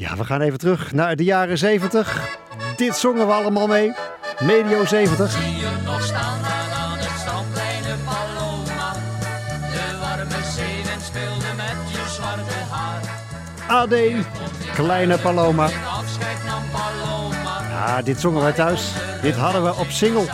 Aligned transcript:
Ja, 0.00 0.16
we 0.16 0.24
gaan 0.24 0.40
even 0.40 0.58
terug 0.58 0.92
naar 0.92 1.16
de 1.16 1.24
jaren 1.24 1.58
70. 1.58 2.38
Dit 2.76 2.96
zongen 2.96 3.26
we 3.26 3.32
allemaal 3.32 3.66
mee. 3.66 3.92
Medio 4.40 4.84
70. 4.84 5.30
Zie 5.30 5.56
je 5.56 5.70
nog 5.84 6.02
staan 6.02 6.42
daar 6.42 6.70
aan 6.78 6.98
het 6.98 7.44
kleine 7.52 7.94
Paloma. 8.04 8.92
De 9.60 9.98
warme 10.00 10.44
zeewind 10.56 11.02
speelde 11.02 11.54
met 11.56 11.90
je 11.90 12.04
zwarte 12.14 12.54
haar. 12.70 13.00
AD, 13.68 13.94
kleine 14.74 15.18
Paloma. 15.18 15.68
Ja, 17.70 18.02
dit 18.02 18.20
zongen 18.20 18.42
wij 18.42 18.52
thuis. 18.52 18.92
Dit 19.22 19.36
hadden 19.36 19.64
we 19.64 19.74
op 19.74 19.90
single. 19.90 20.26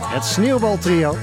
Het 0.00 0.24
Sneeuwbaltrio. 0.24 1.16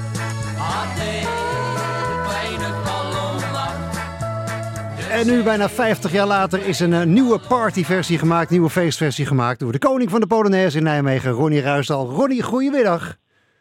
En 5.10 5.28
nu, 5.28 5.44
bijna 5.44 5.70
50 5.70 6.12
jaar 6.12 6.28
later, 6.28 6.68
is 6.68 6.80
een 6.80 6.94
eh, 6.94 7.04
nieuwe 7.04 7.39
partyversie 7.48 8.18
gemaakt. 8.18 8.50
Nieuwe 8.50 8.70
feestversie 8.70 9.25
gemaakt 9.25 9.60
door 9.60 9.71
de 9.71 9.79
koning 9.79 10.10
van 10.10 10.20
de 10.20 10.28
Polonaise 10.28 10.78
in 10.78 10.83
Nijmegen, 10.83 11.32
Ronnie 11.32 11.61
Ruisdal. 11.61 12.10
Ronnie, 12.10 12.43
goedemiddag. 12.43 13.16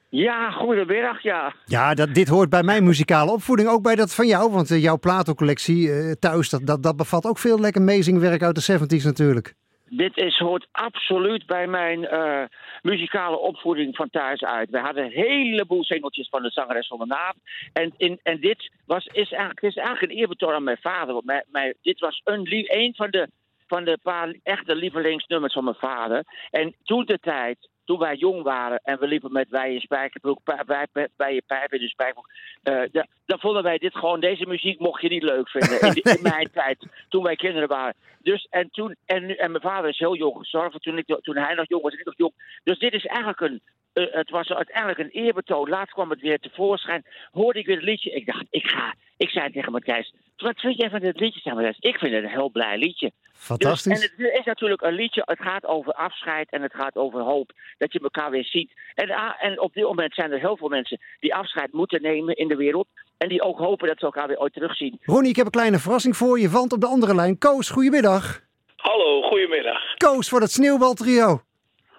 Ja, 0.08 0.50
goedemiddag, 0.50 1.22
ja. 1.22 1.54
Ja, 1.64 1.94
dat, 1.94 2.14
dit 2.14 2.28
hoort 2.28 2.50
bij 2.50 2.62
mijn 2.62 2.84
muzikale 2.84 3.30
opvoeding, 3.30 3.68
ook 3.68 3.82
bij 3.82 3.94
dat 3.94 4.14
van 4.14 4.26
jou. 4.26 4.50
Want 4.50 4.70
eh, 4.70 4.82
jouw 4.82 4.98
platencollectie 4.98 5.92
eh, 5.92 6.12
thuis, 6.18 6.50
dat, 6.50 6.66
dat, 6.66 6.82
dat 6.82 6.96
bevat 6.96 7.26
ook 7.26 7.38
veel 7.38 7.60
lekker 7.60 7.80
amazing 7.80 8.18
werk 8.18 8.42
uit 8.42 8.66
de 8.66 8.78
70s 8.78 9.04
natuurlijk. 9.04 9.54
Dit 9.90 10.16
is, 10.16 10.38
hoort 10.38 10.68
absoluut 10.72 11.46
bij 11.46 11.66
mijn 11.66 12.06
eh, 12.06 12.44
muzikale 12.82 13.38
opvoeding 13.38 13.96
van 13.96 14.10
thuis 14.10 14.44
uit. 14.44 14.70
We 14.70 14.78
hadden 14.78 15.04
een 15.04 15.10
heleboel 15.10 15.84
singeltjes 15.84 16.28
van 16.28 16.42
de 16.42 16.50
zangeres 16.50 16.86
van 16.86 16.98
de 16.98 17.06
naam. 17.06 17.34
En, 17.72 18.18
en 18.22 18.40
dit 18.40 18.70
was, 18.86 19.06
is, 19.06 19.30
eigenlijk, 19.30 19.62
is 19.62 19.76
eigenlijk 19.76 20.12
een 20.12 20.18
eerbetoon 20.18 20.52
aan 20.52 20.64
mijn 20.64 20.80
vader. 20.80 21.14
Want 21.14 21.46
mijn, 21.50 21.74
dit 21.82 22.00
was 22.00 22.20
een 22.24 22.94
van 22.96 23.10
de, 23.10 23.28
van 23.68 23.84
de 23.84 23.98
paar 24.02 24.34
echte 24.42 24.74
lievelingsnummers 24.74 25.52
van 25.52 25.64
mijn 25.64 25.76
vader. 25.76 26.24
En 26.50 26.74
toen 26.84 27.04
de 27.04 27.18
tijd, 27.18 27.68
toen 27.84 27.98
wij 27.98 28.14
jong 28.16 28.42
waren 28.42 28.80
en 28.82 28.98
we 28.98 29.06
liepen 29.06 29.32
met 29.32 29.48
wij 29.48 29.74
in 29.74 29.80
spijkerbroek, 29.80 30.40
bij, 30.66 30.86
bij 31.16 31.34
je 31.34 31.42
pijp 31.46 31.72
in 31.72 31.80
de 31.80 31.88
spijkerbroek. 31.88 32.30
eh, 32.62 32.82
da- 32.92 33.06
dan 33.26 33.38
vonden 33.40 33.62
wij 33.62 33.78
dit 33.78 33.94
gewoon, 33.96 34.20
deze 34.20 34.46
muziek 34.46 34.78
mocht 34.78 35.02
je 35.02 35.08
niet 35.08 35.22
leuk 35.22 35.48
vinden. 35.48 35.80
In, 35.80 36.22
mijn 36.22 36.50
tijd, 36.60 36.86
toen 37.08 37.22
wij 37.22 37.36
kinderen 37.36 37.68
waren. 37.68 37.94
Dus, 38.22 38.46
en, 38.50 38.70
toen, 38.70 38.96
en, 39.06 39.26
nu- 39.26 39.34
en 39.34 39.50
mijn 39.50 39.62
vader 39.62 39.90
is 39.90 39.98
heel 39.98 40.16
jong 40.16 40.36
gestorven 40.38 40.80
toen, 40.80 40.98
ik, 40.98 41.18
toen 41.22 41.36
hij 41.36 41.54
nog 41.54 41.68
jong 41.68 41.82
was 41.82 41.92
ik 41.94 42.04
nog 42.04 42.16
jong. 42.16 42.32
Dus 42.64 42.78
dit 42.78 42.92
is 42.92 43.06
eigenlijk 43.06 43.40
een, 43.40 43.60
eh, 43.92 44.04
het 44.10 44.30
was 44.30 44.48
uiteindelijk 44.52 44.98
een 44.98 45.22
eerbetoon. 45.24 45.68
Laatst 45.68 45.92
kwam 45.94 46.10
het 46.10 46.20
weer 46.20 46.38
tevoorschijn. 46.38 47.04
Hoorde 47.30 47.58
ik 47.58 47.66
weer 47.66 47.76
het 47.76 47.84
liedje. 47.84 48.10
Ik 48.10 48.26
dacht, 48.26 48.44
ik 48.50 48.66
ga. 48.66 48.94
Ik 49.16 49.30
zei 49.30 49.50
tegen 49.52 49.72
Matthijs, 49.72 50.14
wat 50.42 50.60
vind 50.60 50.76
jij 50.76 50.90
van 50.90 51.00
dit 51.00 51.20
liedje? 51.20 51.54
Matthijs, 51.54 51.76
ik 51.78 51.98
vind 51.98 52.14
het 52.14 52.24
een 52.24 52.30
heel 52.30 52.50
blij 52.50 52.78
liedje. 52.78 53.12
Fantastisch. 53.32 54.00
Dus, 54.00 54.10
en 54.16 54.24
het 54.24 54.38
is 54.38 54.44
natuurlijk 54.44 54.82
een 54.82 54.92
liedje, 54.92 55.22
het 55.24 55.40
gaat 55.40 55.66
over 55.66 55.92
afscheid 55.92 56.50
en 56.50 56.62
het 56.62 56.74
gaat 56.74 56.96
over 56.96 57.20
hoop. 57.20 57.52
Dat 57.78 57.92
je 57.92 58.00
elkaar 58.00 58.30
weer 58.30 58.44
ziet. 58.44 58.72
En, 58.94 59.10
ah, 59.10 59.44
en 59.44 59.60
op 59.60 59.74
dit 59.74 59.84
moment 59.84 60.14
zijn 60.14 60.32
er 60.32 60.38
heel 60.38 60.56
veel 60.56 60.68
mensen 60.68 61.00
die 61.20 61.34
afscheid 61.34 61.72
moeten 61.72 62.02
nemen 62.02 62.36
in 62.36 62.48
de 62.48 62.56
wereld. 62.56 62.86
En 63.16 63.28
die 63.28 63.42
ook 63.42 63.58
hopen 63.58 63.88
dat 63.88 63.98
ze 63.98 64.04
elkaar 64.04 64.28
weer 64.28 64.38
ooit 64.38 64.52
terugzien. 64.52 64.98
Ronnie, 65.02 65.30
ik 65.30 65.36
heb 65.36 65.46
een 65.46 65.52
kleine 65.52 65.78
verrassing 65.78 66.16
voor 66.16 66.40
je, 66.40 66.48
want 66.48 66.72
op 66.72 66.80
de 66.80 66.86
andere 66.86 67.14
lijn, 67.14 67.38
Koos, 67.38 67.70
goedemiddag. 67.70 68.40
Hallo, 68.76 69.22
goedemiddag. 69.22 69.96
Koos 69.96 70.28
voor 70.28 70.40
het 70.40 70.50
Sneeuwbaltrio. 70.50 71.42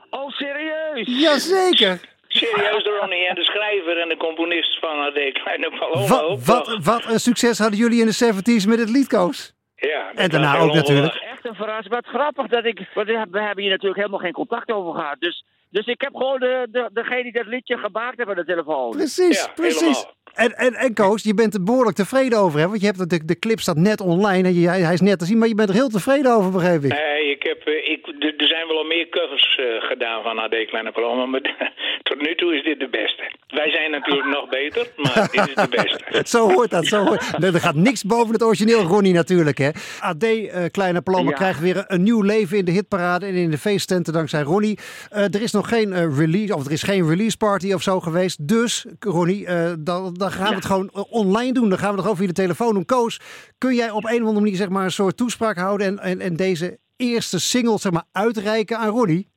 Oh, 0.09 0.29
serieus? 0.29 1.21
Jazeker. 1.21 2.08
Serieus, 2.33 2.83
de 2.83 2.97
Ronnie 2.99 3.27
en 3.27 3.35
de 3.35 3.43
schrijver 3.43 3.97
en 4.01 4.09
de 4.09 4.17
componist 4.17 4.79
van 4.79 4.99
AD 4.99 5.13
Kleine 5.31 5.69
Paloma 5.79 6.35
Wat, 6.45 6.77
wat, 6.83 7.05
een 7.05 7.19
succes 7.19 7.59
hadden 7.59 7.79
jullie 7.79 7.99
in 8.01 8.05
de 8.05 8.33
70s 8.33 8.67
met 8.67 8.79
het 8.79 8.89
lied, 8.89 9.07
Koos. 9.07 9.53
Ja, 9.75 10.11
En 10.15 10.29
daarna 10.29 10.57
ook 10.57 10.73
natuurlijk. 10.73 10.89
ongelooflijk. 10.89 11.31
Echt 11.31 11.45
een 11.45 11.55
verrassing. 11.55 11.93
Wat 11.93 12.05
grappig 12.05 12.47
dat 12.47 12.65
ik. 12.65 12.79
Want 12.93 13.07
we 13.07 13.39
hebben 13.41 13.59
hier 13.63 13.69
natuurlijk 13.71 13.95
helemaal 13.99 14.19
geen 14.19 14.31
contact 14.31 14.71
over 14.71 14.93
gehad. 14.93 15.15
Dus, 15.19 15.43
dus 15.69 15.85
ik 15.85 16.01
heb 16.01 16.15
gewoon 16.15 16.39
de, 16.39 16.67
de, 16.71 16.89
degene 16.93 17.23
die 17.23 17.31
dat 17.31 17.45
liedje 17.45 17.77
gemaakt 17.77 18.17
heeft 18.17 18.29
aan 18.29 18.35
de 18.35 18.45
telefoon. 18.45 18.89
Precies, 18.91 19.41
Ja, 19.45 19.51
precies. 19.55 19.79
helemaal. 19.79 20.13
En, 20.39 20.57
en, 20.57 20.73
en 20.73 20.93
Koos, 20.93 21.23
je 21.23 21.33
bent 21.33 21.53
er 21.53 21.63
behoorlijk 21.63 21.95
tevreden 21.95 22.39
over, 22.39 22.59
hè? 22.59 22.67
Want 22.67 22.79
je 22.81 22.85
hebt 22.85 23.09
de, 23.09 23.25
de 23.25 23.39
clip 23.39 23.59
staat 23.59 23.77
net 23.77 24.01
online 24.01 24.47
en 24.47 24.53
je, 24.53 24.67
hij, 24.67 24.81
hij 24.81 24.93
is 24.93 25.01
net 25.01 25.19
te 25.19 25.25
zien, 25.25 25.37
maar 25.37 25.47
je 25.47 25.55
bent 25.55 25.69
er 25.69 25.75
heel 25.75 25.89
tevreden 25.89 26.31
over, 26.35 26.51
begreep 26.51 26.83
ik. 26.83 26.91
Nee, 26.91 27.31
ik 27.31 27.43
heb, 27.43 27.61
eh, 27.61 27.91
ik, 27.91 28.05
er 28.41 28.47
zijn 28.47 28.67
wel 28.67 28.77
al 28.77 28.83
meer 28.83 29.09
covers 29.09 29.59
eh, 29.59 29.65
gedaan 29.89 30.23
van 30.23 30.39
AD 30.39 30.55
Kleine 30.67 30.91
Paloma, 30.91 31.25
maar 31.25 31.41
tot 32.09 32.21
nu 32.21 32.35
toe 32.35 32.55
is 32.55 32.63
dit 32.63 32.79
de 32.79 32.89
beste. 32.89 33.23
Wij 33.47 33.69
zijn 33.71 33.91
natuurlijk 33.91 34.27
nog 34.27 34.49
beter, 34.49 34.87
maar 34.95 35.27
dit 35.31 35.47
is 35.47 35.55
de 35.55 35.67
beste. 35.69 36.21
Zo 36.37 36.51
hoort 36.51 36.69
dat, 36.69 36.85
zo 36.85 37.05
hoort 37.05 37.31
Nee, 37.39 37.51
Er 37.51 37.59
gaat 37.59 37.75
niks 37.75 38.03
boven 38.03 38.33
het 38.33 38.43
origineel 38.43 38.81
Ronnie 38.81 39.13
natuurlijk, 39.13 39.57
hè. 39.57 39.69
AD, 39.99 40.23
eh, 40.23 40.65
Kleine 40.71 41.01
Paloma, 41.01 41.29
Ja. 41.29 41.35
krijgt 41.35 41.59
weer 41.59 41.83
een 41.87 42.03
nieuw 42.03 42.21
leven 42.21 42.57
in 42.57 42.65
de 42.65 42.71
hitparade 42.71 43.25
en 43.25 43.33
in 43.33 43.51
de 43.51 43.57
feesttenten 43.57 44.13
dankzij 44.13 44.41
Ronnie. 44.41 44.79
Eh, 45.09 45.23
er 45.23 45.41
is 45.41 45.51
nog 45.51 45.69
geen 45.69 45.93
eh, 45.93 46.17
release, 46.17 46.55
of 46.55 46.65
er 46.65 46.71
is 46.71 46.83
geen 46.83 47.07
release 47.09 47.37
party 47.37 47.73
of 47.73 47.81
zo 47.81 47.99
geweest. 47.99 48.47
Dus, 48.47 48.85
Ronnie, 48.99 49.45
eh, 49.45 49.71
dan, 49.79 50.13
dan 50.29 50.39
gaan 50.39 50.49
we 50.49 50.55
het 50.55 50.65
gewoon 50.65 50.89
eh, 50.93 51.13
online 51.13 51.53
doen. 51.53 51.69
Dan 51.69 51.77
gaan 51.77 51.89
we 51.89 51.93
het 51.93 52.01
gewoon 52.01 52.17
via 52.17 52.27
de 52.27 52.33
telefoon 52.33 52.73
doen. 52.73 52.85
Koos, 52.85 53.19
kun 53.57 53.73
jij 53.75 53.89
op 53.89 54.03
een 54.03 54.21
of 54.21 54.27
andere 54.27 54.39
manier 54.39 54.55
zeg 54.55 54.69
maar, 54.69 54.83
een 54.83 54.91
soort 54.91 55.17
toespraak 55.17 55.57
houden 55.57 55.87
en, 55.87 55.99
en, 55.99 56.19
en 56.19 56.35
deze 56.35 56.77
eerste 56.97 57.39
single 57.39 57.77
zeg 57.77 57.91
maar, 57.91 58.03
uitreiken 58.11 58.77
aan 58.77 58.89
Ronnie? 58.89 59.27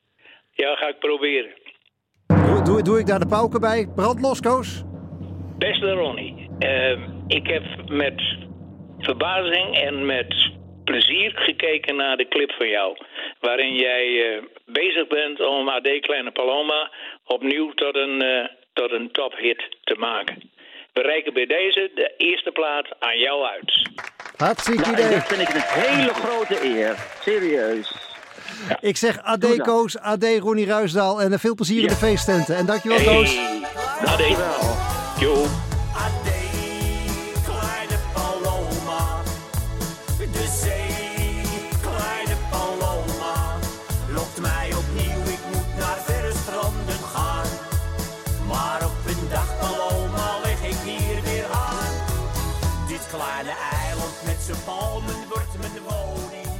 Ja, 0.51 0.75
ga 0.75 0.89
ik 0.89 0.99
proberen. 0.99 1.51
Doe, 2.27 2.63
doe, 2.63 2.83
doe 2.83 2.99
ik 2.99 3.07
daar 3.07 3.21
de 3.21 3.27
pauken 3.27 3.61
bij? 3.61 3.89
Brand 3.95 4.21
los, 4.21 4.41
Koos. 4.41 4.83
Beste 5.59 5.93
Ronnie, 5.93 6.51
eh, 6.59 6.99
ik 7.27 7.47
heb 7.47 7.65
met 7.89 8.23
verbazing 8.99 9.79
en 9.79 10.07
met 10.07 10.51
plezier 10.85 11.33
gekeken 11.35 11.97
naar 11.97 12.17
de 12.17 12.29
clip 12.29 12.53
van 12.53 12.69
jou. 12.69 12.97
Waarin 13.41 13.75
jij 13.75 14.35
eh, 14.35 14.43
bezig 14.67 15.07
bent 15.07 15.41
om 15.47 15.69
AD 15.69 16.01
Kleine 16.01 16.31
Paloma 16.31 16.91
opnieuw 17.25 17.71
tot 17.71 17.97
een, 17.97 18.23
eh, 18.23 18.49
tot 18.73 18.93
een 18.93 19.11
tophit 19.11 19.77
te 19.85 19.95
maken. 19.99 20.51
We 20.93 21.01
reiken 21.01 21.35
bij 21.35 21.47
deze 21.47 21.91
de 21.95 22.15
eerste 22.17 22.51
plaat 22.51 22.87
aan 22.99 23.19
jou 23.19 23.45
uit. 23.47 23.91
Hartstikke 24.37 24.81
Nou, 24.81 24.93
idee. 24.93 25.09
dit 25.09 25.25
vind 25.27 25.41
ik 25.41 25.49
een 25.55 25.63
hele 25.65 26.13
grote 26.15 26.65
eer. 26.65 26.97
Serieus. 27.21 27.93
Ik 28.81 28.97
zeg 28.97 29.23
AD 29.23 29.41
Doe 29.41 29.57
dat. 29.57 29.67
Koos, 29.67 29.99
AD 29.99 30.25
Ronnie 30.39 30.67
Ruisdaal 30.67 31.21
en 31.23 31.33
eh, 31.33 31.39
veel 31.39 31.55
plezier 31.55 31.83
in 31.83 31.89
de 31.89 31.95
feesttenten. 31.95 32.57
En 32.57 32.67
dankjewel 32.67 32.99
Koos. 33.15 33.35
Hey, 33.35 33.63
AD. 34.05 34.19
Dankjewel. 34.19 34.77
Jo. 35.21 35.45
Want 54.03 54.23
met 54.25 54.41
zijn 54.47 54.65
palmen 54.65 55.29
wordt 55.29 55.59
mijn 55.59 55.83
woning. 55.89 56.53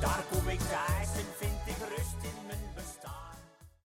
Daar 0.00 0.24
kom 0.30 0.48
ik 0.48 0.60
thuis 0.60 1.10
en 1.20 1.28
vind 1.38 1.60
ik 1.64 1.76
rust 1.88 2.20
in 2.22 2.36
mijn 2.46 2.51